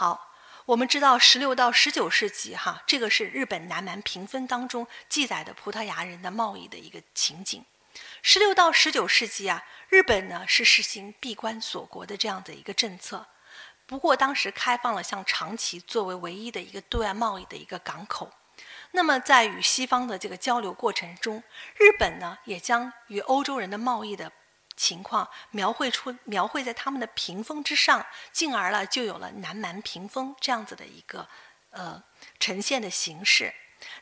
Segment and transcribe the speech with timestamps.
[0.00, 0.32] 好，
[0.64, 7.62] 我们知道十六到十九世纪，哈，这个是日本南蛮平分当中记载的葡萄牙人的贸易的一个情景。
[8.22, 13.26] 十六到十九世纪啊，日本呢是实行闭关锁国的这样的一个政策。
[13.84, 18.32] 不过当时开放了像长崎作为唯一的一个对外贸易的一个港口。
[18.92, 21.42] 那么在与西方的这个交流过程中，
[21.76, 24.32] 日本呢也将与欧洲人的贸易的
[24.80, 31.28] 情况描绘出描绘在他们的屏风之上，进而呢就有了南蛮屏风这样子的一个
[31.68, 32.02] 呃
[32.38, 33.52] 呈现的形式。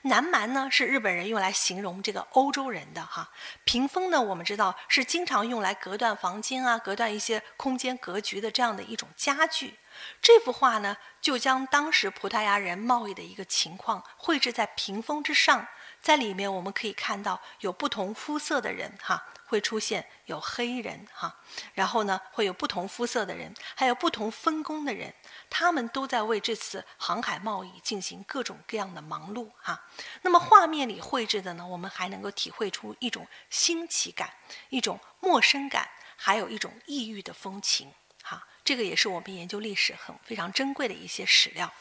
[0.03, 3.29] 南蛮呢是日本人用来形容这个欧洲人的哈，
[3.65, 9.77] 屏风呢我们知道是经常用来隔断房间啊、隔断一些空间格局的这样的一种家具。
[10.23, 15.67] 这幅画呢就将当时葡萄牙人贸易的一个情况绘制在屏风之上，
[16.01, 19.27] 在里面我们可以看到有不同肤色的人哈。
[19.49, 21.35] 会出现有黑人哈，
[21.73, 25.15] 然后呢会有不同肤色的人，还有不同分工的人，
[25.49, 29.87] 他们都在为这次航海贸易进行各种各样的忙碌哈。
[30.21, 34.31] 那么画面里绘制的呢，我们还能够体会出一种新奇感、
[34.69, 37.91] 一种陌生感，还有一种异域的风情
[38.23, 38.47] 哈。
[38.63, 41.73] 这个也是我们研究历史很非常珍贵的一些史料。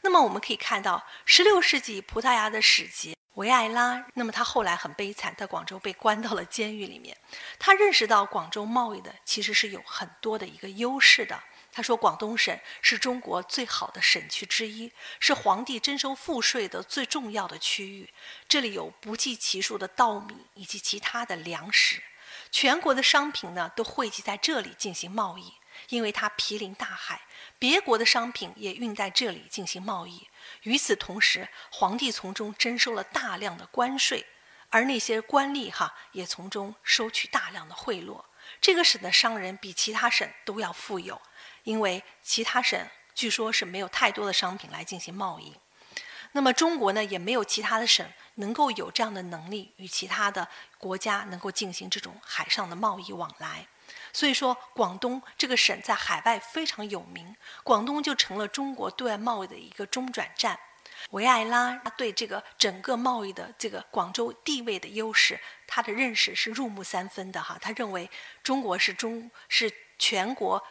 [0.00, 3.19] 那么我们可以看到，十六世纪葡萄牙的使节。
[3.34, 7.16] 维埃拉，那么他后来很悲惨，在广州被关到了监狱里面。
[7.58, 11.40] 他认识到广州贸易的其实是有很多的一个优势的。
[11.72, 18.12] 他说，广东省是中国最好的省区之一，是皇帝征收赋税的最重要的区域。
[18.48, 22.02] 这里有不计其数的稻米以及其他的粮食，
[22.50, 25.54] 全国的商品呢都汇集在这里进行贸易，
[25.90, 27.22] 因为它毗邻大海，
[27.60, 30.26] 别国的商品也运在这里进行贸易。
[30.62, 34.26] 与此同时，皇帝从中征收了大量的关税，
[34.68, 38.22] 而那些官吏哈也从中收取大量的贿赂。
[38.60, 41.20] 这个省的商人比其他省都要富有，
[41.64, 45.54] 因为其他省据说是没有太多的商品来进行贸易。
[46.32, 50.46] 那么中国呢，也没有其他的省能够有这样的能力与其他的
[50.78, 53.66] 国家能够进行这种海上的贸易往来。
[54.12, 60.58] 所以说，广东这个省在海外非常有名，广东就成了中国对外贸易的一个中转站。
[61.10, 67.56] 维埃拉对这个整个贸易的这个广州地位的优势，他的认识是入木三分的哈。
[67.60, 68.10] 他认为
[68.42, 70.62] 中国是中是全国，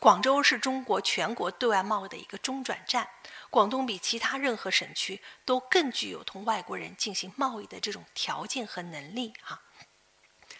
[0.00, 3.08] 广州是中国全国对外贸易的一个中转站。
[3.48, 9.62] 广东比其他任何省区都更具有同外国人进行贸易的这种条件和能力哈。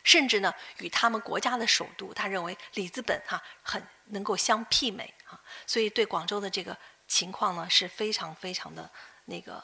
[0.06, 5.34] 甚至呢，与他们国家的首都，他认为里兹本哈很能够相媲美啊，
[5.66, 6.78] 所以对广州的这个
[7.08, 8.88] 情况呢是非常非常的
[9.24, 9.60] 那个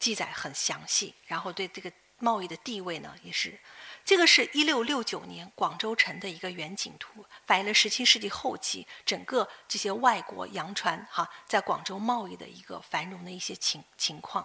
[0.00, 3.56] 记载很详细，然后对这个贸易的地位呢也是，
[4.04, 14.44] 这个是一六六九年广州城的一个远景图，反映了十七世纪后期整个这些外国洋船哈在广州贸易的一个繁荣的一些情情况。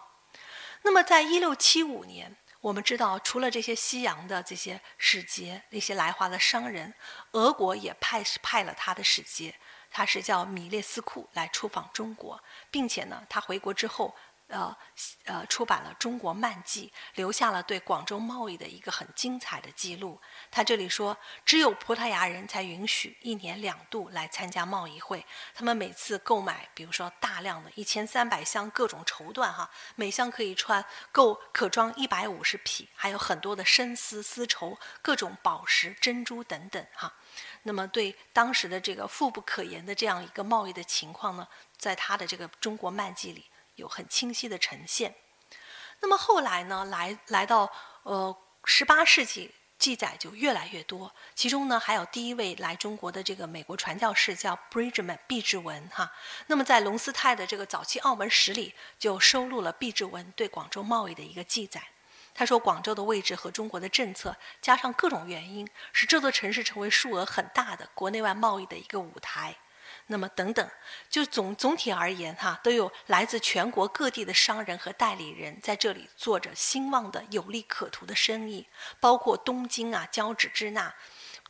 [0.83, 2.37] 那么在一六七五年。
[2.61, 6.93] 我们知道，除了这些西洋的这些使节、那些来华的商人，
[7.31, 9.55] 俄国也派派了他的使节，
[9.89, 14.15] 他是叫米列斯库来出访中国，并且呢，他回国之后。
[14.51, 14.75] 呃，
[15.23, 20.19] 呃，出版了《中国漫记》，留下了对广州贸易的一个很精彩的记录。
[20.51, 25.25] 他这里说，只有葡萄牙人才允许一年两度来参加贸易会。
[25.55, 30.83] 他们每次购买，比如说大量的一千三百箱各种绸缎，哈，每箱可以穿
[31.13, 37.13] 够可装一百五十匹，还有很多的深丝丝绸、各种宝石、珍珠等等，哈。
[37.63, 41.47] 那么对当时的这个富不可言的这样一个贸易的情况呢，
[41.77, 43.45] 在他的这个《中国漫记》里。
[43.75, 45.15] 有很清晰的呈现。
[45.99, 47.71] 那么后来呢，来来到
[48.03, 51.13] 呃十八世纪，记载就越来越多。
[51.35, 56.11] 其中呢，还有第一位来中国的这个美国传教士叫 Bridgeman 毕志文哈。
[56.47, 61.81] 那么在龙斯泰的这个早期澳门史里，就收录了毕志文对广州贸易的一个记载。
[62.33, 69.57] 他说，广州的位置和中国的政策，加上各种原因，使这座城市成为数额很大的国内外贸易的一个舞台。
[70.07, 70.69] 那么等等，
[71.09, 78.67] 就总总体而言哈，都有来自全国各地的商人和代理人在这里做着兴旺的有利可图的生意，
[78.99, 80.93] 包括东京啊、交趾支那、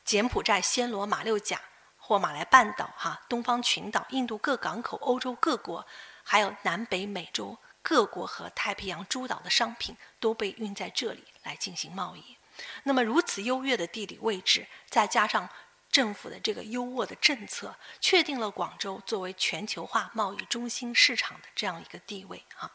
[0.05, 1.59] 柬埔寨暹罗、马六甲
[1.97, 5.85] 或马来半岛哈、东方群岛、印度各港口、欧洲各国，
[6.23, 12.37] 还有南北美洲各国和太平洋诸岛的商品都被运在这里来进行贸易。
[12.83, 15.49] 那么如此优越的地理位置，再加上。
[15.91, 22.71] 政府的这个优渥的政策，确定了广州作为全球化贸易中心市场的这样一个地位啊。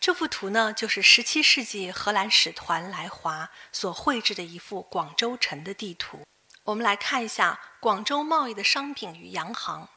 [0.00, 6.26] 这幅图呢，就是十七世纪荷兰使团来华所绘制的一幅广州城的地图。
[6.64, 9.88] 我们来看一下广州贸易的商品与洋行。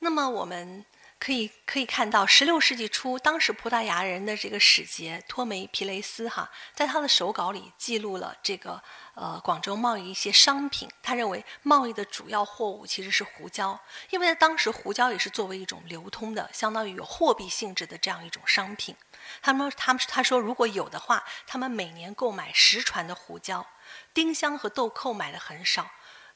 [0.00, 0.84] 那么我们
[1.22, 8.82] 可以可以看到，十六世纪初，当时葡萄牙人的这个使节托梅皮雷斯哈，在他的手稿里记录了这个
[9.14, 10.90] 呃广州贸易一些商品。
[11.00, 13.78] 他认为贸易的主要货物其实是胡椒，
[14.10, 18.96] 因为在当时胡椒也是作为一种流通的，相当于有货币性质的这样一种商品。
[19.40, 23.64] 他们他们他说如果有的话，他们每年购买十船的胡椒，
[24.12, 25.88] 丁香和豆蔻买的很少，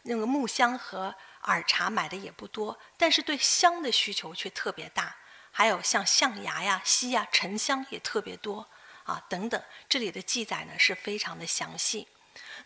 [0.02, 1.16] 那个木香和。
[1.46, 5.16] 耳茶买的也不多，但是对香的需求却特别大。
[5.50, 8.68] 还有像象牙呀、锡呀、沉香也特别多
[9.04, 9.62] 啊，等等。
[9.88, 12.06] 这里的记载呢是非常的详细。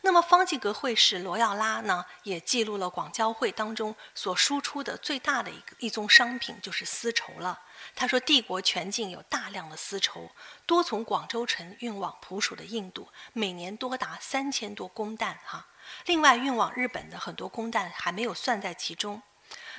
[0.01, 7.61] 那么方济各会士罗耀拉呢，也记录了广交会当中所输出的最大的一个一宗商品，就是丝绸了。
[7.95, 10.29] 他说，帝国全境有大量的丝绸，
[10.67, 15.69] 多从广州城运往普属的印度，每年多达三千多公担哈。
[16.07, 19.23] 另外，运往日本的很多公担还没有算在其中。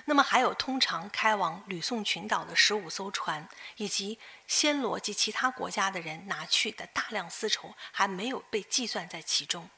[0.06, 9.70] 那么，还有通常开往吕宋群岛的十五艘船，以及暹罗及其他国家的人拿去的大量丝绸，还没有被计算在其中。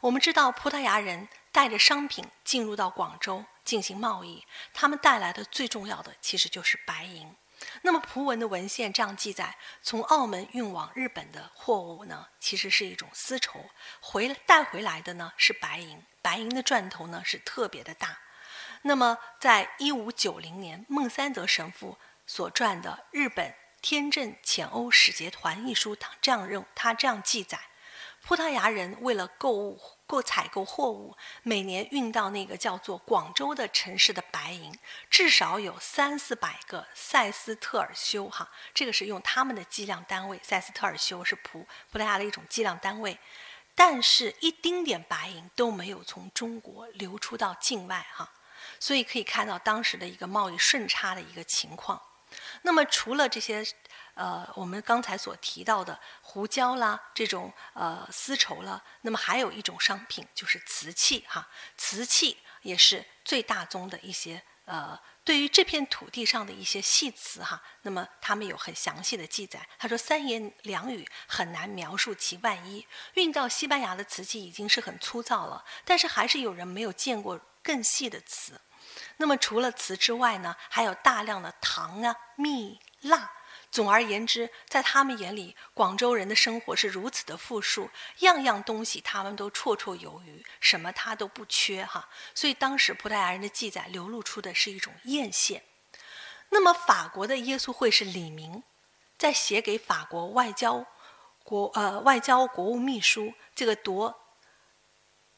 [0.00, 4.44] 我们知道，葡萄牙人带着商品进入到广州进行贸易，
[4.74, 7.34] 他们带来的最重要的其实就是白银。
[7.82, 13.58] 那么，葡文的文献这样记载：从澳门运往日本的货物呢，其实是一种丝绸；
[14.00, 18.18] 回带回来的呢是白银，白银的钻头呢是特别的大。
[18.82, 27.58] 那么，在一五九零年，孟三德神父所撰的《日本天正遣欧使节团》一书，他这样认，他这样记载：
[28.28, 29.80] 葡萄牙人为了购物。
[30.06, 34.74] 购采购货物，每年运到那个叫做广州的城市的白银，
[35.10, 43.18] 至少有三四百个塞斯特尔修哈，这个是用他们的计量单位，塞斯特尔修是葡葡萄牙的一种计量单位，
[43.74, 48.30] 但是一丁点白银都没有从中国流出到境外哈，
[48.80, 52.00] 所以可以看到当时的一个贸易顺差的一个情况。
[52.62, 53.62] 那么除了这些。
[54.18, 69.64] 呃，我们刚才所提到的胡椒啦，这种呃丝绸啦，那么还有一种商品就是瓷器哈，瓷器也是最大宗的一些呃，对于这片土地上的一些细瓷哈，那么他们有很详细的记载。
[69.78, 72.84] 他说三言两语很难描述其万一。
[73.14, 78.60] 运到西班牙的瓷器已经是很粗糙了，但是还是有人没有见过更细的瓷。
[79.18, 83.30] 那么除了瓷之外呢，还有大量的糖啊、蜜、蜡。
[83.70, 92.08] 总而言之，在他们眼里，广州人的生活是如此的富庶，样样东西他们都绰绰有余，什么他都不缺哈。
[92.34, 95.60] 所以当时葡萄牙人的记载流露出的是一种艳羡。
[96.48, 98.62] 那么法国的耶稣会士李明，
[99.18, 100.86] 在写给法国外交
[101.44, 104.18] 国呃外交国务秘书这个夺。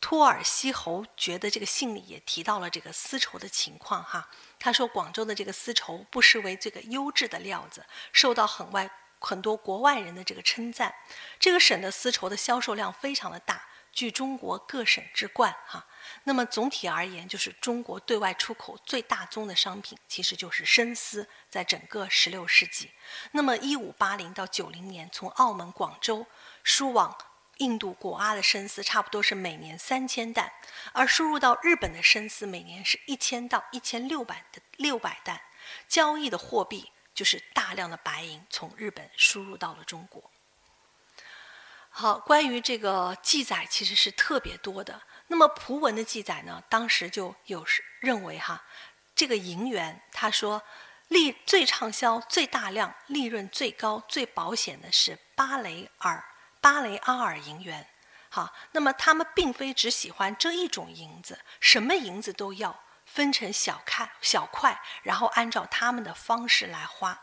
[0.00, 10.94] 托尔西侯爵的这个信里也提到了这个丝绸的情况哈，他说广州的这个丝绸不失为这个优质的料子，受到很外很多国外人的这个称赞。
[11.38, 13.62] 这个省的丝绸的销售量非常的大，
[13.92, 15.86] 据中国各省之冠哈。
[16.24, 22.90] 那么总体而言，就是中国对外出口最大宗的商品其实就是生丝，在整个十六世纪。
[23.32, 26.26] 那么一五八零到九零年，从澳门、广州
[26.64, 27.14] 输往。
[27.60, 30.50] 印度果阿的生丝差不多是每年三千担，
[30.92, 35.40] 而输入到日本的生丝每年是一千到一千六百的六百担。
[35.86, 40.30] 交易的货币就是大量的白银从日本输入到了中国。
[41.90, 45.02] 好，关于这个记载其实是特别多的。
[45.26, 47.64] 那么葡文的记载呢，当时就有
[48.00, 48.64] 认为哈，
[49.14, 50.62] 这个银元他说
[51.08, 56.24] 利最畅销、最大量、利润最高、最保险的是巴雷尔。
[56.60, 57.88] 巴雷阿尔银元，
[58.28, 67.18] 好，那么他们并非只喜欢这一种银子，什么银子都要，分成小块小块，然后按照他们的方式来花。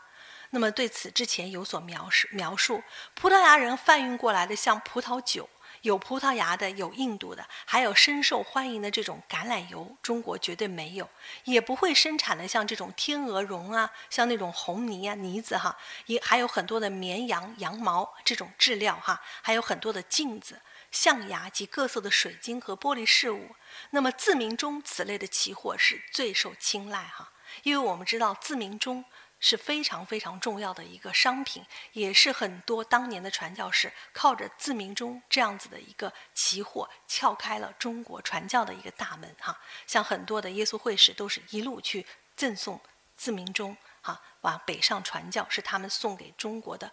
[0.50, 2.82] 那么对此之前有所描述，描述
[3.14, 5.48] 葡萄牙人贩运过来的像葡萄酒。
[5.82, 11.08] 有葡萄牙的，有印度的，还有深受欢迎的这种橄榄油，中国绝对没有，
[11.44, 23.54] 也不会生产的像这种天鹅绒啊，像那种红泥啊呢子哈，也还有很多的绵羊羊毛这种质料哈，还有很多的镜子、象牙及各色的水晶和玻璃饰物。
[23.90, 27.32] 那么自明中此类的奇货是最受青睐哈，
[27.62, 29.04] 因为我们知道自明中。
[29.40, 39.58] 是非常非常重要的一个商品，也是很多当年的传教士靠着自明钟这样子的一个奇货，撬开了中国传教的一个大门哈。
[39.86, 42.04] 像很多的耶稣会士都是一路去
[42.36, 42.80] 赠送
[43.16, 46.90] 自明钟哈，往北上传教，是他们送给中国的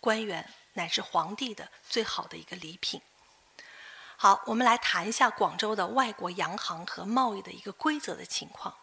[0.00, 3.02] 官员乃至皇帝的最好的一个礼品。
[4.16, 8.74] 好，我们来谈一下广州的外国洋行和贸易的一个规则的情况。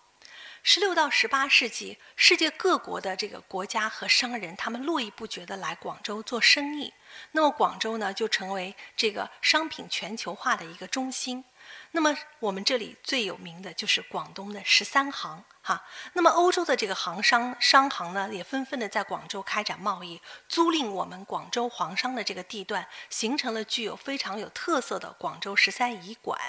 [0.67, 6.91] 十六到十八世纪，世界各国的这个国家和商人，他们络绎不绝地来广州做生意。
[7.33, 11.45] 那么广州呢，就成为这个商品全球化的一个中心。
[11.91, 15.85] 那么我们这里最有名的就是广东的十三行，哈。
[16.13, 20.19] 那么欧洲的这个行商商行呢，也纷纷的在广州开展贸易，
[20.49, 26.39] 租赁我们广州皇商的这个地段，形成了具有非常有特色的广州十三仪馆。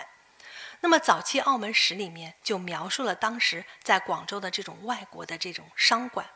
[0.80, 6.26] 那么早期澳门史里面就描述了当时在广州的这种外国的这种商馆。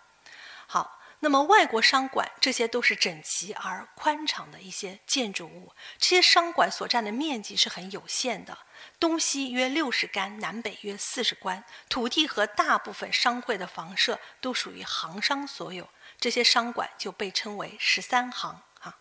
[0.67, 0.99] 好。
[1.23, 5.71] 那么，外国商馆这些都是整齐而宽敞的一些建筑物。
[5.99, 8.57] 这些商馆所占的面积是很有限的，
[8.99, 11.63] 东西约六十干，南北约四十关。
[11.91, 15.87] 土地和大部分商会的房舍都属于行商所有。
[16.19, 18.59] 这些商馆就被称为十三行。
[18.81, 18.97] 哈，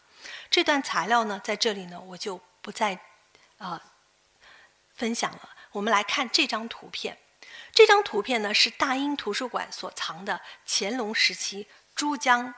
[0.51, 3.00] 这段材料呢，在这里呢，我就不再
[3.60, 3.81] 呃
[5.00, 5.56] 分享了。
[5.72, 7.18] 我们来看这张图片。
[7.74, 11.68] 这张图片呢，是大英图书馆所藏的乾隆时期。
[11.96, 12.53] 珠江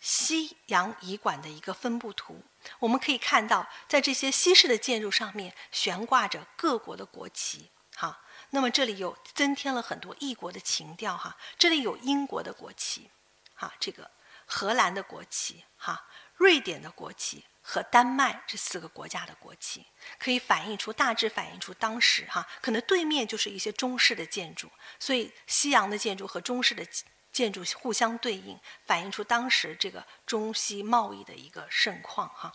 [0.00, 2.42] 西洋仪馆的一个分布图，
[2.78, 7.70] 我们可以看到，在这些西式的建筑上面悬挂着各国的国旗。
[7.96, 11.16] 哈，那么这里有增添了很多异国的情调。
[11.16, 13.10] 哈，这里有英国的国旗，
[13.54, 14.10] 哈，这个
[14.46, 19.84] 荷兰的国旗，哈，瑞典的国旗和丹麦这四个国家的国旗，
[20.18, 26.86] 可以反映出大致反映出当时哈，可能对面就是一些中式的建筑，所以西洋的建筑和中式的。
[27.30, 32.52] 建筑互相对应，反映出当时这个中西贸易的一个盛况哈。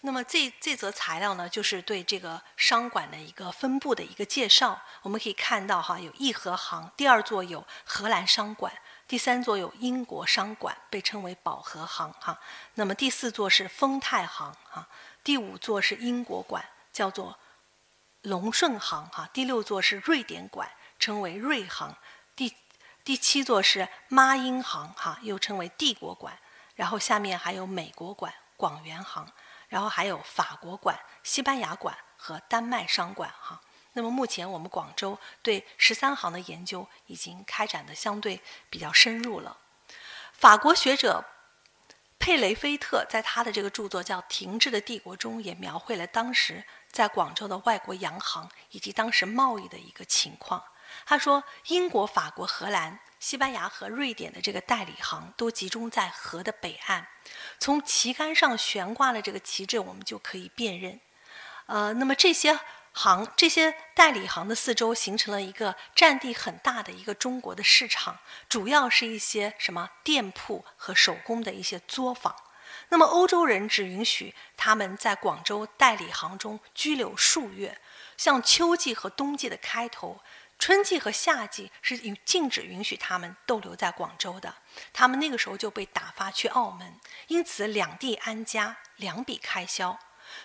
[0.00, 4.80] 那么这这则材料呢，就是对这个商馆的一个分布的一个介绍。
[5.02, 8.72] 我们可以看到哈，有义和行，第二座有荷兰商馆，
[9.08, 12.40] 第三座有英国商馆，被称为保和行哈。
[12.74, 14.88] 那么第四座是丰泰行哈，
[15.22, 17.38] 第五座是英国馆，叫做
[18.22, 19.28] 隆顺行哈。
[19.32, 21.96] 第六座是瑞典馆，称为瑞行。
[23.04, 26.36] 第七座是妈英行，哈，又称为帝国馆。
[26.74, 29.32] 然后下面还有美国馆、广元行，
[29.68, 33.60] 然后还有法国馆、西班牙馆和丹麦商馆，哈。
[33.96, 38.38] 那么目前我们广州对十三行的研究已经开展的相对
[38.68, 39.56] 比较深入了。
[40.34, 41.24] 法国学者
[42.18, 46.62] 佩雷菲特在他的这个著作叫《停滞的帝国》中，也描绘了当时
[46.92, 50.62] 在广州的外国洋行以及当时贸易的一个情况。
[51.06, 57.08] 他说：“英国、法国、荷兰、西班牙和瑞典的这个代理行都集中在河的北岸。
[57.58, 61.00] 从旗杆上悬挂的这个旗帜，我们就可以辨认。
[61.66, 62.56] 呃，那么这些
[62.98, 72.34] 行、这些代理行的四周形成了一个占地很大的一个中国的市场，主要是一些什么店铺和手工的一些作坊。
[72.88, 77.78] 那么欧洲人只允许他们在广州代理行中居留数月，
[78.16, 80.20] 像秋季和冬季的开头。”
[80.58, 84.54] 春季和夏季是禁止允许他们逗留在广州的，
[84.90, 89.98] 他们那个时候就被打发去澳门，因此两地安家，两笔开销。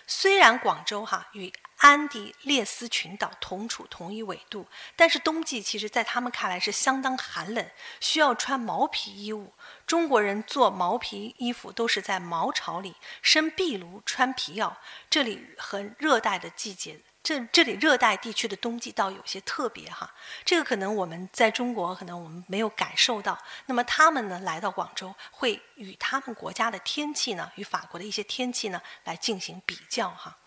[0.06, 1.50] 虽然广州哈与
[1.82, 9.52] 安第列斯群岛同处同一纬度，但是冬季其实在他们看来是相当寒冷，需要穿毛皮衣物。
[9.84, 14.72] 中国人做毛皮衣服都是在毛巢里生壁炉穿皮袄，
[15.10, 17.00] 这里很热带的季节。
[17.20, 20.08] 这这里热带地区的冬季倒有些特别哈，
[20.44, 23.36] 这个可能我们在中国可能我们没有感受到。
[23.66, 30.38] 那么他们呢来到广州，会与他们国家的天气呢，与法国的一些天气呢来进行比较哈。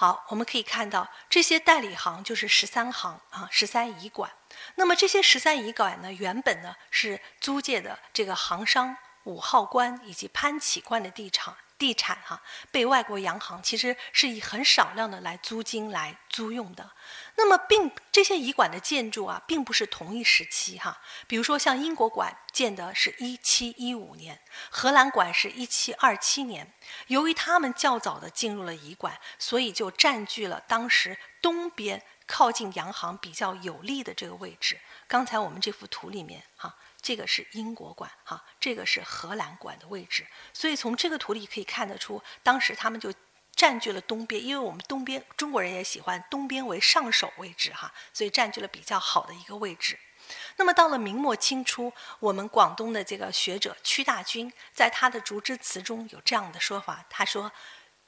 [0.00, 4.32] 好，我们可以看到这些代理行就是十三行啊，十三仪馆。
[4.76, 11.54] 那么这些十三仪馆呢，原本呢是租借的这个行商五号关以及潘启关的地产。
[11.80, 16.92] 地产哈被外国洋行其实是以很少量的来租金来租用的，
[17.36, 21.00] 那么并这些仪馆的建筑啊，并不是同一时期哈。
[21.26, 26.70] 比如说像英国馆建的是一七一五年，荷兰馆是一七二七年。
[27.06, 34.78] 由于他们较早的进入了仪馆，所以就占据了当时东边靠近洋行比较有利的这个位置。
[35.08, 36.76] 刚才我们这幅图里面哈。
[37.02, 43.12] 这个是英国馆，哈，这个是荷兰馆的位置，所以从这个图里可以看得出，当时他们就
[43.56, 49.98] 占据了东边，因为我们东边中国人也喜欢东边为上首位置，哈，所以占据了比较好的一个位置。
[50.56, 57.50] 那么到了明末清初，我们广东的这个学者屈大均在他的竹枝词中有这样的说法，他说：“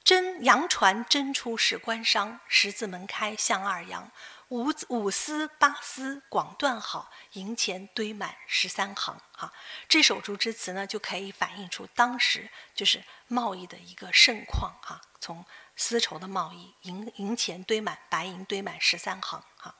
[0.03, 4.09] 真洋船真出是官商，十字门开向二洋。”
[4.53, 9.19] 五五丝八丝广缎好，银钱堆满十三行。
[9.31, 9.51] 哈，
[9.89, 14.71] 这首竹枝词呢，就可以反映出当时就是贸易的一个盛况。
[14.83, 15.43] 哈，从
[15.75, 19.43] 丝绸的贸易，银银钱堆满，白银堆满十三行。
[19.57, 19.73] 哈，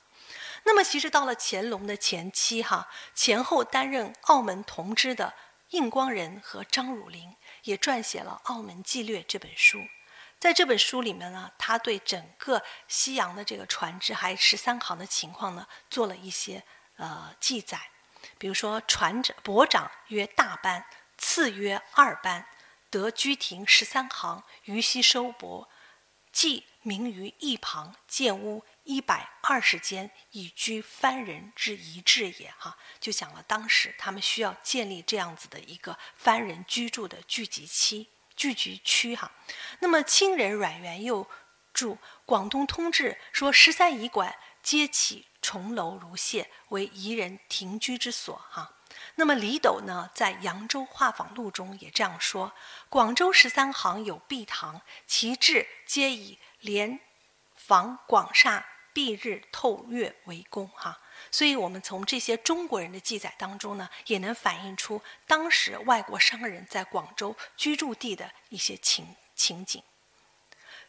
[0.63, 5.35] 那么，其实到了乾隆的前期，哈，前后担任澳门同知的
[5.69, 9.87] 应光人和张汝霖也撰写了《澳门纪略》这本书。
[10.43, 16.61] 在这本书里面呢，他对整个西洋的这个船只还有十三行的情况呢，做了一些
[16.97, 17.79] 呃记载。
[18.37, 20.85] 比如说，船长伯长曰大班，
[21.17, 22.45] 次曰二班，
[22.89, 25.69] 得居亭十三行，于西收泊，
[26.33, 32.53] 即名于一旁，建屋一百二十间，以居番人之一志也。
[32.57, 38.09] 哈，就讲了当时他们需要建立这样子的一个番人居住的聚集区。
[38.35, 39.31] 聚集区哈，
[39.79, 41.27] 那么清人阮元又
[41.73, 41.87] 著
[42.25, 48.73] 《广东通志》说，十三仪馆皆起重楼如榭，为夷人停居之所哈。
[49.15, 52.53] 那么李斗呢，在《扬州画舫录》中也这样说：
[52.89, 56.99] 广州十三行有碧堂，其制皆以连
[57.55, 60.99] 房广厦、蔽日透月为功哈。
[61.31, 69.81] 所以，我们从这些中国人的记载当中呢，也能反映出当时外国商人在广州居住地的一些情情景。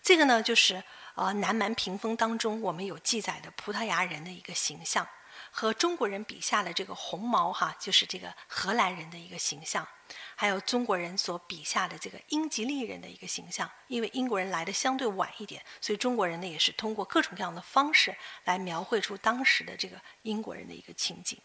[0.02, 0.82] 这个呢，就是
[1.14, 5.06] 呃南蛮屏风当中我们有记载的葡萄牙人的一个形象。
[5.50, 9.86] 和中国人笔下的这个红毛哈，就是这个荷兰人的一个形象，
[10.34, 13.70] 还有中国人所笔下的这个英吉利人的一个形象。
[13.88, 21.40] 因为英国人来的相对晚一点，所以中国人呢也是通过各种各样的方式来描绘出当时的这个英国人的一个情景。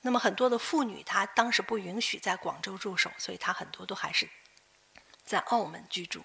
[0.00, 4.28] 那么很多的妇女，她当时不允许在广州驻守，所以她很多都还是
[5.24, 6.24] 在澳门居住。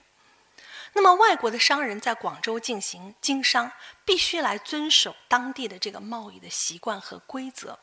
[0.93, 3.71] 那么，外国的商人在广州进行经商，
[4.03, 7.79] 必须来遵守当地的这个贸易的习惯和规则。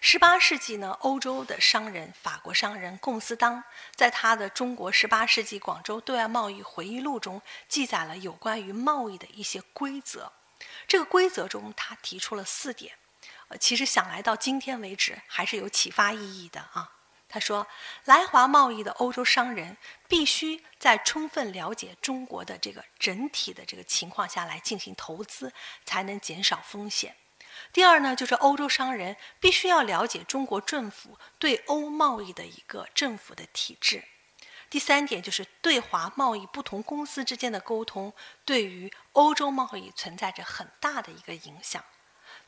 [0.00, 3.62] 十八世纪呢，欧洲的商人，法国商人贡斯当，
[3.94, 10.32] 在他的《中国十八世纪广州对外贸易回忆录》中，记载了有关于贸易的一些规则。
[10.88, 12.94] 这个规则中，他提出了四点，
[13.48, 16.95] 呃，其实想来到今天为止，还是有启发意义的啊。
[17.28, 17.66] 他说
[18.06, 19.76] ：“来华贸易的欧洲商人
[20.08, 25.52] 必须在充分了解中国的这个整体的这个情况下来进行投资，
[25.84, 27.16] 才能减少风险。
[27.72, 34.04] 第二呢，就是欧洲商人必须要了解中国政府对欧贸易的一个政府的体制。
[34.70, 38.12] 第三点就是对华贸易不同公司之间的沟通，
[38.44, 41.84] 对于欧洲贸易存在着很大的一个影响。”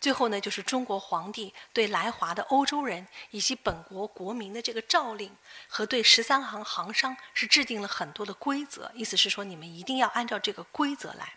[0.00, 11.34] 最后呢，就是中国皇帝对来华的欧洲人以及本国国民的这个诏令，和对十三行行商是制定了很多的规则，意思是说你们一定要按照这个规则来。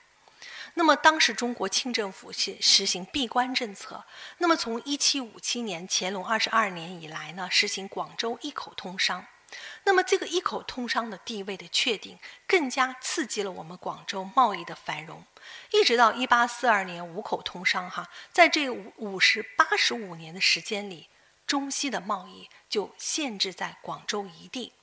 [0.75, 4.05] 那么当时中国清政府是实行闭关政策，
[4.37, 9.25] 那么从一七五七年乾隆二十二年以来呢，实行广州一口通商。
[9.83, 15.25] 那么，这个一口通商的地位的确定，更加刺激了我们广州贸易的繁荣。
[15.71, 21.09] 一直到一八四二年五口通商，哈，在这五五十八十五年的时间里，
[21.47, 24.73] 中西的贸易就限制在广州一地。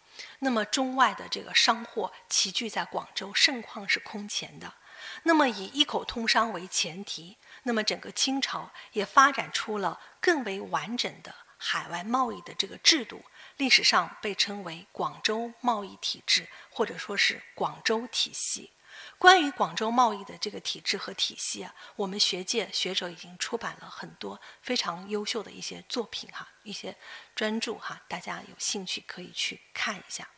[0.41, 4.75] 那么，中外的这个商货齐聚在广州，盛况是空前的。
[5.23, 13.25] 那么，以一口通商为前提，那么整个清朝也发展出了更为完整的海外贸易的这个制度。
[13.59, 18.73] 历史上被称为广州贸易体制，或者说是广州体系。
[19.19, 26.97] 关于广州贸易的这个体制和体系啊，我们学界学者已经出版了很多非常优秀的一些作品哈，一些
[27.35, 30.29] 专著哈，大家有兴趣可以去看一下。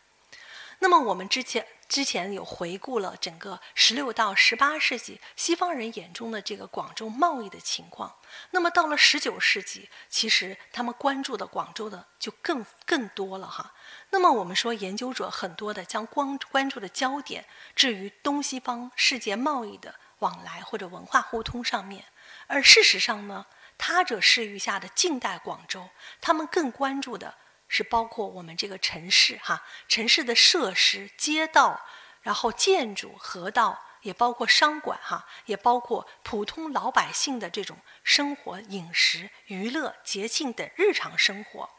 [0.81, 1.67] 那么我们之前。
[1.91, 8.15] 之前有回顾了整个十六到十八世纪西方人眼中的这个广州贸易的情况，
[8.53, 13.75] 那么到了十九世纪，其实他们关注的广州的就更更多了哈。
[14.11, 22.05] 那么我们说研究者很多的将光关注的焦点置于东西方世界贸易的往来或者文化互通上面，
[22.47, 25.89] 而事实上呢，他者视域下的近代广州，
[26.21, 27.35] 他们更关注的。
[27.71, 31.81] 是包括我们这个城市哈，城市的设施、街道，
[32.21, 41.71] 然后建筑、河道，也包括商馆哈，也包括普通老百姓的这种生活、饮食、娱乐、节庆等日常生活。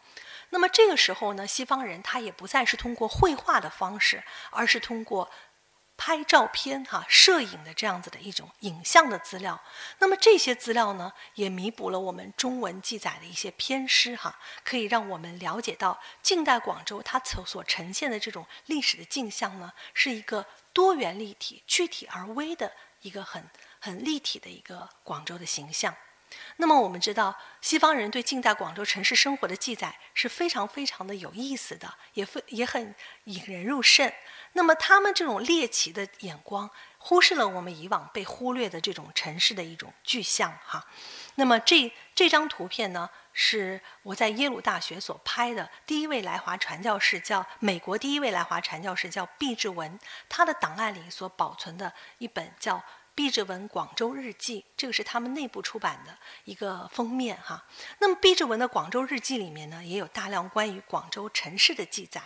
[0.49, 5.29] 那么这个时候呢，西方人他也不再是通过绘画的方式，而是通过。
[6.03, 9.61] 拍照片哈，摄影的这样子的一种影像的资料，
[9.99, 23.47] 那么这些资料呢，也弥补了我们中文记载的一些偏失哈，可以让我们了解到近代广州它所所呈现的这种历史的镜像呢，是一个多元立体、具体而微的一个很
[23.79, 25.95] 很立体的一个广州的形象。
[26.55, 34.11] 那么我们知道，西方人对近代广州城市生活的记载是非常非常的有意思的，也非也很引人入胜。
[34.53, 40.85] 那么他们这种猎奇的眼光，忽视了我们以往被忽略的这种城市的一种具象哈。
[41.35, 45.69] 那么这这张图片呢，是我在耶鲁大学所拍的。
[45.85, 52.83] 第一位来华传教士叫美国第一位来华传教士叫毕志文，他的档案里所保存的一本叫。
[53.13, 57.65] 毕志文《广州日记》，这个是他们内部出版的一个封面哈。
[57.99, 62.21] 那么毕志文的《广州日记》里面呢，也有大量关于广州城市的记载。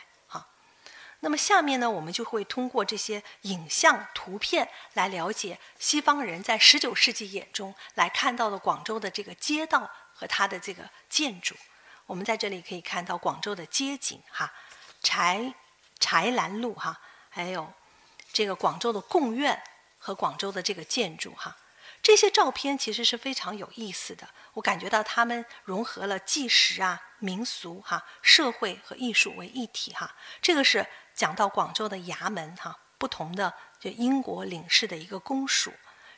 [1.26, 11.56] 那么下面呢，我们就会通过这些影像图片来了解西方人在十九世纪眼中来看到的广州的这个街道和它的这个建筑。
[12.06, 14.54] 我们在这里可以看到广州的街景哈，
[15.02, 15.56] 柴
[16.00, 17.74] 柴兰路哈，还有
[18.32, 19.60] 这个广州的贡院。
[19.98, 21.58] 和广州的这个建筑哈，
[22.04, 24.30] 这些照片其实是非常有意思的。
[24.54, 30.16] 我感觉到他们融合了纪实啊、民俗哈、社会和艺术为一体哈。
[30.44, 35.72] 这个是讲到广州的衙门哈，不同的就英国领事的一个公署。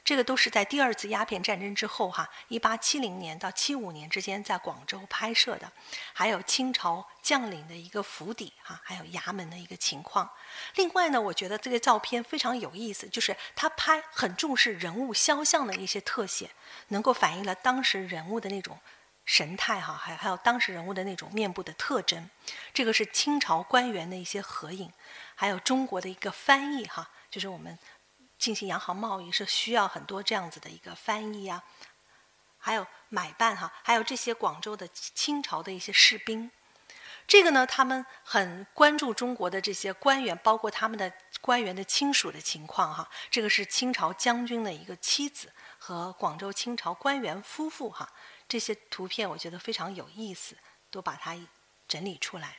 [0.04, 5.70] 这个都是在第二次鸦片战争之后，哈，一八七零年到七五年之间在广州拍摄的，
[6.14, 10.30] 还有清朝将领的一个府邸，哈，还有衙门的一个情况。
[10.76, 16.50] 另外呢，我觉得这个照片非常有意思，就是他拍很重视人物肖像的一些特写，
[16.88, 18.80] 能够反映了当时人物的那种
[19.28, 22.28] 神态，哈，还还有当时人物的那种面部的特征。
[22.74, 24.92] 这个是清朝官员的一些合影，
[25.36, 27.78] 还有中国的一个翻译，哈，就是我们。
[28.40, 31.64] 进行洋行贸易是需要很多这样子的一个翻译啊，
[32.60, 36.52] 还有买办哈，还有这些广州的清朝的一些士兵，
[37.28, 41.12] 这个呢，他们很关注中国的这些官员，包括他们的
[41.42, 43.10] 官员的亲属的情况哈。
[43.32, 48.08] 这个是清朝将军的一个妻子和广州清朝官员夫妇哈。
[48.48, 50.56] 这些图片我觉得非常有意思，
[50.90, 51.38] 都把它
[51.88, 52.58] 整理出来。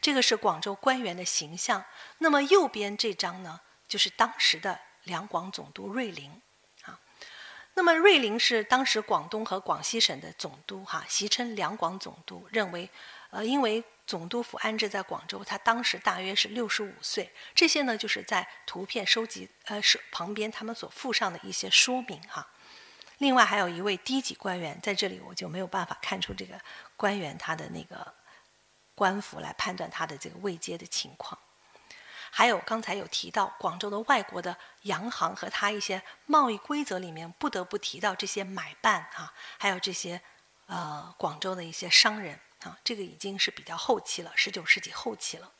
[0.00, 1.84] 这个是广州官员的形象。
[2.18, 4.80] 那么右边这张呢，就是当时的。
[5.04, 6.40] 两广总督瑞麟，
[6.84, 6.98] 啊，
[7.74, 12.48] 那么瑞麟是当时广东和广西省的总督，哈，习称两广总督。
[12.50, 12.88] 认为，
[13.28, 17.30] 呃，因为总督府安置在广州，他当时大约是六十五岁。
[17.54, 22.48] 这些呢，就是在图片收集，呃，是旁边他们所附上的一些说明，哈。
[23.18, 26.60] 另外还有一位低级官员，在这里我就没有办法看出这个
[26.96, 28.12] 官员他的那个
[28.94, 31.38] 官服来判断他的这个位阶的情况。
[32.30, 40.20] 还有刚才有提到广州的外国的洋行和他一些贸易规则里面不得不提到这些买办啊，还有这些
[40.66, 45.52] 呃广州的一些商人啊，这个已经是比较后期了，十九世纪后期了。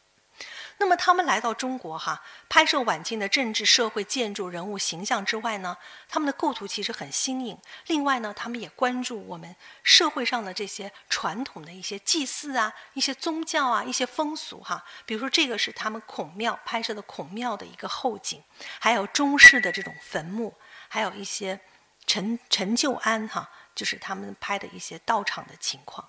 [0.78, 5.76] 那么他们来到中国哈，拍摄晚清的政治、社会、建筑、人物形象之外呢，
[6.08, 7.56] 他们的构图其实很新颖。
[7.87, 14.84] 另外呢，他们也关注我们社会上的这些传统的一些祭祀啊、一些宗教啊、一些风俗哈。
[15.06, 18.42] 比如说这个是他们孔庙拍摄的孔庙的一个后景，
[18.80, 20.52] 还有中式的这种坟墓，
[20.88, 21.60] 还有一些
[22.06, 26.06] 陈陈旧庵哈，就是他们拍的一些道场的情况，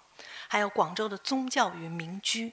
[0.47, 2.51] 还有广州的宗教与民居。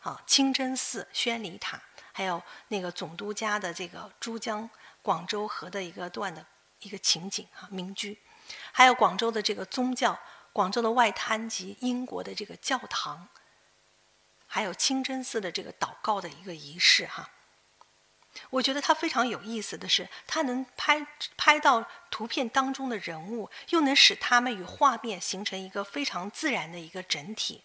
[0.00, 1.80] 啊，清真寺、宣礼塔，
[2.12, 4.70] 还有那个总督家的这个珠江
[5.02, 6.46] 广州河的一个段的
[6.80, 8.16] 一个情景啊，民居，
[8.70, 10.16] 还有广州的这个宗教，
[10.52, 13.28] 广州的外滩及英国的这个教堂，
[14.46, 17.30] 还有清真寺的这个祷告的一个仪式哈。
[18.50, 21.04] 我觉得它非常有意思的是，它能拍
[21.36, 27.64] 拍到图片当中的人物，又能使他们与画面形成一个非常自然的一个整体，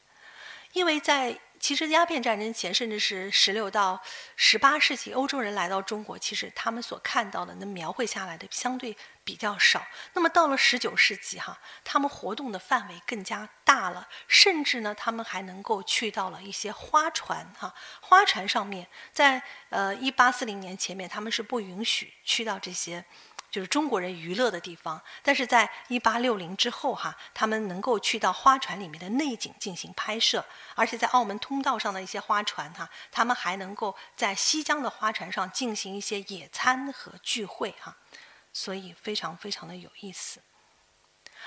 [0.71, 1.39] 因为在。
[1.63, 4.03] 其实鸦片战争前，甚至是十六到
[4.35, 9.81] 十八世纪，欧洲人来到中国，其实他们所看到的、能描绘下来的相对比较少。
[10.11, 23.05] 那么到了十九世纪，哈，他们活动的范围更加大了，甚至呢，他们还能够去到了一些花船，哈，花船上面，在呃一八四零年前面，他们是不允许去到这些。
[23.53, 37.95] 就是中国人娱乐的地方，但是在一八六零之后，哈，他们能够去到花船里面的内景进行拍摄，而且在澳门通道上的一些花船，哈，他们还能够在西江的花船上进行一些野餐和聚会，哈，
[38.51, 40.41] 所以非常非常的有意思。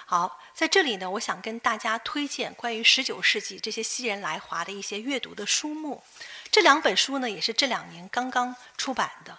[0.05, 6.05] 好，在这里呢，我想跟大家推荐关于十九世纪这些西人来华的一些阅读的书目，
[6.53, 9.37] 这两本书呢，也是这两年刚刚出版的。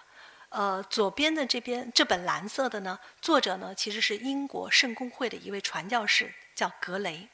[0.50, 7.28] 呃，左边的这边这本蓝色的呢，作者呢其实是英国圣公会的一位传教士，叫格雷。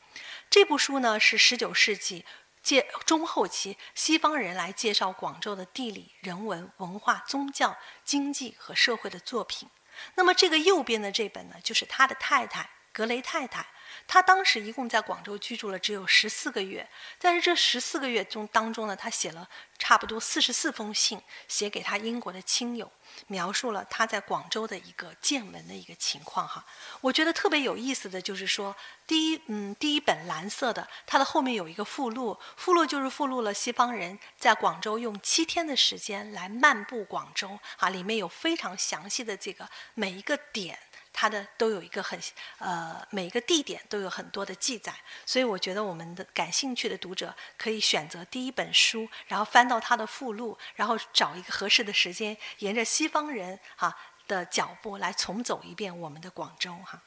[0.50, 2.24] 这部书呢是19世纪
[2.62, 9.68] 介中后期西方人来介绍广州的地理、人文、文化、宗教、经济和社会的作品。
[10.16, 13.66] 那么这个右边的这本呢，就是他的太太格雷太太。
[14.07, 16.88] 他当时一共在广州居住了只有十四个月，
[17.19, 22.90] 但是这十四个月中当中呢，他写了差不多四十四封信，写给他英国的亲友，
[23.27, 26.64] 描述了他在广州的一个见闻的一个情况哈。
[27.01, 40.79] 我觉得特别有意思的就是说，第一，嗯，第一本蓝色的，它的后面有一个附录，附录就是附录了西方人在广州用七天的时间来漫步广州啊，里面有非常详细的这个每一个点。
[41.16, 42.20] 它的都有一个很
[42.59, 44.92] 呃，每一个地点都有很多的记载，
[45.24, 53.96] 所以我觉得我们的感兴趣的读者可以选择第一本书，然后翻到它的附录，然后找一个合适的时间，沿着西方人哈
[54.27, 57.00] 的脚步来重走一遍我们的广州哈。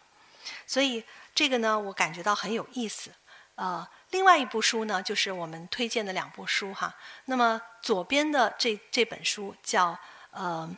[0.66, 1.04] 所以
[1.36, 3.12] 这个呢，我感觉到很有意思。
[3.56, 6.96] 呃，另外一部书呢，就是我们推荐的两部书哈。
[7.26, 10.00] 那么左边的这这本书叫
[10.32, 10.74] 呃。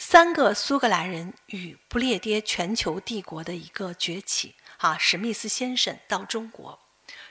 [0.00, 6.78] 三个苏格兰人与不列颠全球帝国的一个崛起，哈，史密斯先生到中国，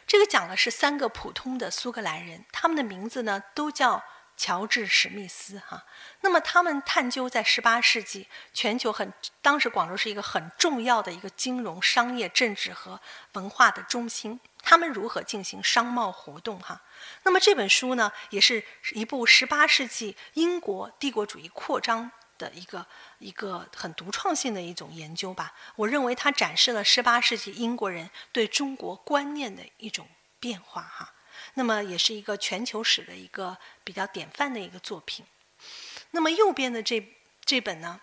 [0.05, 4.03] 这个讲的是三个普通的苏格兰人，他们的名字呢都叫
[4.35, 5.85] 乔治·史密斯，哈。
[6.19, 12.99] 那么他们探究在十八世纪全球很，当时广州是一个很重要的一个金融、商业、政治和
[13.31, 16.81] 文化的中心，他们如何进行商贸活动，哈。
[17.23, 22.11] 那么这本书呢，也是一部十八世纪英国帝国主义扩张。
[22.37, 22.85] 的一个
[23.19, 30.07] 一个很独创性的一种研究吧，我认为它展示了十八世纪英国人对中国观念的一种
[30.39, 31.13] 变化哈。
[31.55, 35.25] 那么也是一个全球史的一个比较典范的一个作品。
[36.11, 37.03] 那么右边的这
[37.43, 37.99] 这本呢，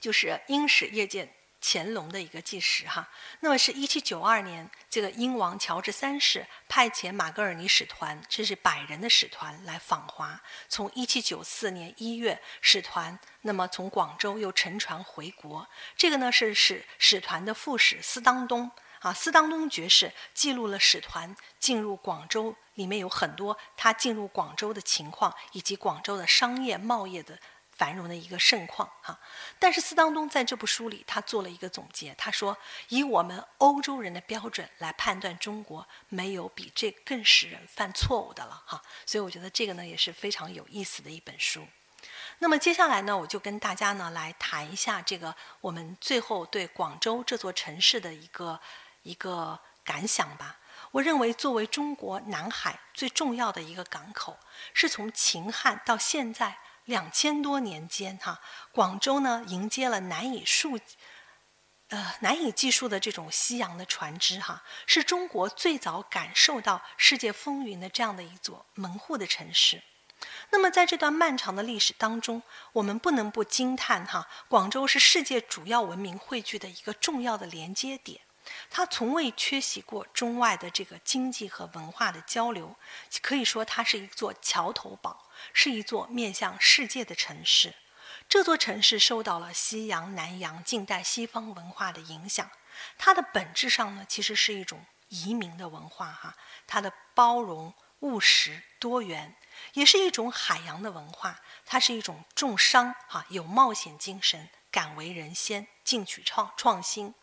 [0.00, 1.32] 就是英史业界。
[1.66, 3.08] 乾隆的一个纪实哈，
[3.40, 10.38] 那么是一七九二年，这个英王乔治三世派遣马格尔尼使团，这是百人的使团来访华。
[10.68, 15.66] 从一七九四年一月，使团那么从广州又乘船回国。
[15.96, 27.38] 这个呢是使使团的副使司当东啊，司当东爵士记录了使团进入广州，里面有很多他进入广州的情况，以及广州的商业贸易的。
[27.76, 29.18] 繁荣的一个盛况哈，
[29.58, 32.56] 但是斯当东在这部书里，他做了一个总结，他说
[32.88, 41.66] ：“以我们欧洲人的标准来判断中国，没有比这更使人犯错误的了哈。”所以我觉得这个呢也是非常有意思的一本书。
[42.38, 48.60] 那么接下来呢，我就跟大家呢来谈一下这个我们最后对广州这座城市的一个
[49.02, 50.58] 一个感想吧。
[50.92, 54.38] 我认为，作为中国南海最重要的一个港口，
[54.72, 56.58] 是从秦汉到现在。
[56.84, 58.40] 两千多年间，哈，
[58.72, 60.78] 广州呢迎接了难以数，
[61.88, 69.82] 呃难以计数的这种西洋的船只，哈，是中国最早感受到世界风云的这样的一座门户的城市。
[70.50, 72.42] 那么在这段漫长的历史当中，
[72.72, 78.20] 我们不能不惊叹，哈，广州是世界主要文明汇聚的一个重要的连接点。
[78.70, 82.76] 它从未缺席过中外的这个经济和文化的交流，
[83.22, 87.74] 可以说它是一座桥头堡，是一座面向世界的城市。
[88.28, 92.50] 这座城市受到了西洋、南洋、近代西方文化的影响，
[92.96, 96.34] 它的本质上呢，其实是一种移民的文化哈。
[96.66, 99.36] 它的包容、务实、多元，
[99.74, 101.40] 也是一种海洋的文化。
[101.66, 107.14] 它是一种重商哈，有冒险精神，敢为人先，进取创创新。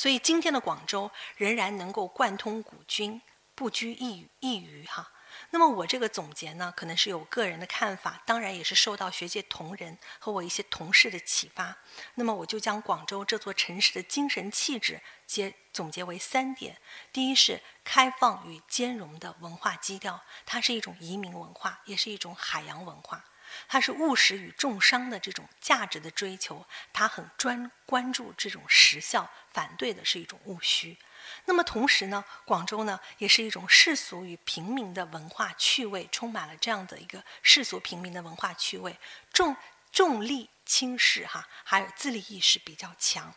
[0.00, 3.20] 所以今天的广州仍然能够贯通古今，
[3.54, 5.12] 不拘一一隅哈。
[5.50, 11.76] 那么我这个总结呢，可能是有个人的看法，当然也是受到学界同仁和我一些同事的启发。
[12.14, 16.78] 那么我就将广州这座城市的精神气质结总结为三点：
[17.12, 23.22] 第一是开放与兼容的文化基调，它是一种移民文化，也是一种海洋文化。
[23.68, 30.96] 它是务实与重商的这种价值的追求，它很专关注这种实效，反对的是一种务虚。
[31.44, 38.98] 那么同时呢，广州呢也是一种世俗与平民的文化趣味，充满了这样的一个世俗平民的文化趣味，
[39.32, 39.56] 重
[39.92, 43.34] 重利轻视哈，还有自立意识比较强。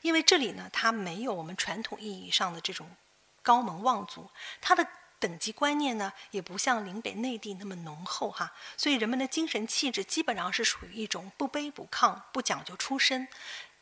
[0.00, 2.96] 因为这里呢，它没有我们传统意义上的这种
[3.42, 4.86] 高门望族，它的。
[5.26, 13.26] 等级观念呢，也不像岭北内地那么浓厚哈，所以人们的精神气质基本上是属于一种不卑不亢、不讲究出身。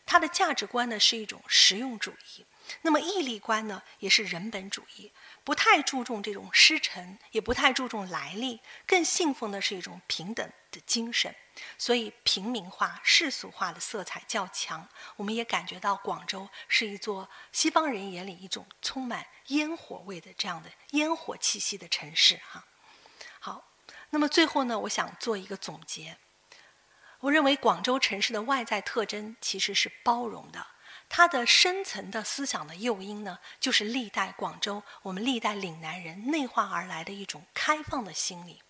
[0.07, 2.47] 它的价值观呢是一种实用主义，
[2.81, 5.13] 那么义利观呢也是人本主义，
[5.45, 10.51] 不太注重这种师承，也不太注重来历，更信奉的是一种平等。
[10.75, 11.33] 的精神。
[11.79, 14.89] 所以平民化、世俗化的色彩较强。
[15.15, 22.41] 我们也感觉到广州是一座西方人眼里一种充满烟火味的这样的烟火气息的城市。
[22.51, 22.65] 哈，
[23.39, 23.65] 好，
[24.11, 26.19] 那么最后呢，我想做一个总结。
[27.21, 30.67] 我认为广州城市的外在特征其实是包容的，
[31.09, 38.64] 它的深层的思想的诱因呢，就是历代广州我们历代岭南人内化而来的一种开放的心理。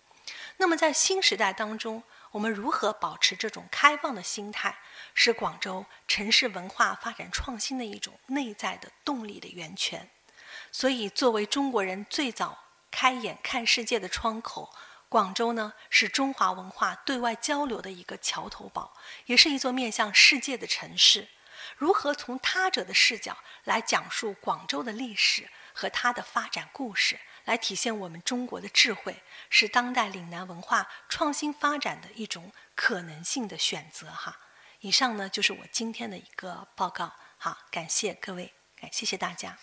[0.57, 4.77] 那么在新时代当中，我们如何保持这种开放的心态，
[5.13, 10.09] 是广州城市文化发展创新的一种内在的动力的源泉。
[10.71, 12.57] 所以，作为中国人最早
[12.91, 14.73] 开眼看世界的窗口，
[15.07, 18.93] 广州呢是中华文化对外交流的一个桥头堡，
[19.25, 21.29] 也是一座面向世界的城市。
[21.77, 34.11] 如何从他者的视角来讲述广州的历史和它的发展故事，来体现我们中国的智慧，是当代岭南文化创新发展的一种可能性的选择。
[34.11, 34.37] 哈，
[34.81, 37.13] 以上呢就是我今天的一个报告。
[37.37, 39.57] 好，感谢各位，感谢谢大家。